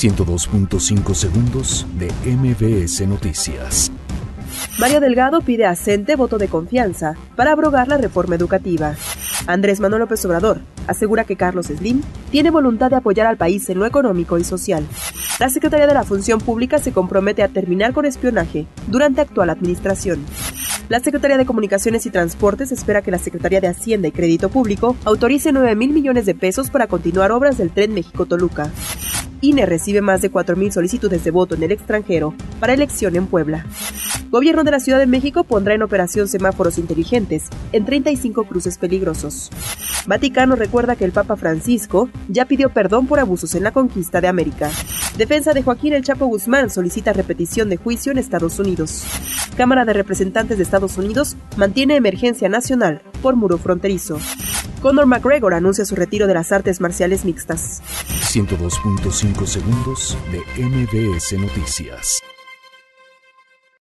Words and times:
102.5 0.00 1.12
segundos 1.12 1.86
de 1.98 2.10
MBS 2.24 3.06
Noticias. 3.06 3.92
Mario 4.78 4.98
Delgado 4.98 5.42
pide 5.42 5.66
a 5.66 5.74
voto 6.16 6.38
de 6.38 6.48
confianza 6.48 7.16
para 7.36 7.52
abrogar 7.52 7.86
la 7.86 7.98
reforma 7.98 8.34
educativa. 8.34 8.94
Andrés 9.46 9.78
Manuel 9.78 10.00
López 10.00 10.24
Obrador 10.24 10.62
asegura 10.86 11.24
que 11.24 11.36
Carlos 11.36 11.66
Slim 11.66 12.00
tiene 12.30 12.50
voluntad 12.50 12.88
de 12.88 12.96
apoyar 12.96 13.26
al 13.26 13.36
país 13.36 13.68
en 13.68 13.78
lo 13.78 13.84
económico 13.84 14.38
y 14.38 14.44
social. 14.44 14.86
La 15.38 15.50
Secretaría 15.50 15.86
de 15.86 15.92
la 15.92 16.04
Función 16.04 16.40
Pública 16.40 16.78
se 16.78 16.92
compromete 16.92 17.42
a 17.42 17.48
terminar 17.48 17.92
con 17.92 18.06
espionaje 18.06 18.66
durante 18.86 19.20
actual 19.20 19.50
administración. 19.50 20.24
La 20.88 21.00
Secretaría 21.00 21.36
de 21.36 21.44
Comunicaciones 21.44 22.06
y 22.06 22.10
Transportes 22.10 22.72
espera 22.72 23.02
que 23.02 23.10
la 23.10 23.18
Secretaría 23.18 23.60
de 23.60 23.68
Hacienda 23.68 24.08
y 24.08 24.12
Crédito 24.12 24.48
Público 24.48 24.96
autorice 25.04 25.52
9 25.52 25.76
mil 25.76 25.92
millones 25.92 26.24
de 26.24 26.34
pesos 26.34 26.70
para 26.70 26.86
continuar 26.86 27.32
obras 27.32 27.58
del 27.58 27.70
tren 27.70 27.92
México-Toluca. 27.92 28.70
INE 29.40 29.66
recibe 29.66 30.00
más 30.00 30.20
de 30.20 30.30
4.000 30.30 30.70
solicitudes 30.70 31.24
de 31.24 31.30
voto 31.30 31.54
en 31.54 31.62
el 31.62 31.72
extranjero 31.72 32.34
para 32.58 32.74
elección 32.74 33.16
en 33.16 33.26
Puebla. 33.26 33.66
Gobierno 34.30 34.62
de 34.62 34.70
la 34.70 34.80
Ciudad 34.80 34.98
de 34.98 35.06
México 35.06 35.44
pondrá 35.44 35.74
en 35.74 35.82
operación 35.82 36.28
semáforos 36.28 36.78
inteligentes 36.78 37.48
en 37.72 37.84
35 37.84 38.44
cruces 38.44 38.78
peligrosos. 38.78 39.50
Vaticano 40.06 40.56
recuerda 40.56 40.96
que 40.96 41.04
el 41.04 41.12
Papa 41.12 41.36
Francisco 41.36 42.08
ya 42.28 42.44
pidió 42.44 42.70
perdón 42.70 43.06
por 43.06 43.18
abusos 43.18 43.54
en 43.54 43.64
la 43.64 43.72
conquista 43.72 44.20
de 44.20 44.28
América. 44.28 44.70
Defensa 45.18 45.52
de 45.52 45.62
Joaquín 45.62 45.94
El 45.94 46.04
Chapo 46.04 46.26
Guzmán 46.26 46.70
solicita 46.70 47.12
repetición 47.12 47.68
de 47.68 47.76
juicio 47.76 48.12
en 48.12 48.18
Estados 48.18 48.58
Unidos. 48.58 49.04
Cámara 49.56 49.84
de 49.84 49.92
Representantes 49.92 50.56
de 50.56 50.62
Estados 50.62 50.96
Unidos 50.96 51.36
mantiene 51.56 51.96
emergencia 51.96 52.48
nacional 52.48 53.02
por 53.20 53.36
muro 53.36 53.58
fronterizo. 53.58 54.18
Conor 54.80 55.06
McGregor 55.06 55.52
anuncia 55.52 55.84
su 55.84 55.94
retiro 55.94 56.26
de 56.26 56.34
las 56.34 56.52
artes 56.52 56.80
marciales 56.80 57.24
mixtas. 57.24 57.82
102.5 58.32 59.46
segundos 59.46 60.16
de 60.32 60.38
MBS 60.64 61.32
Noticias. 61.38 62.20